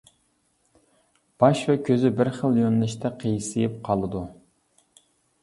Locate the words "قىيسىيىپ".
3.21-3.79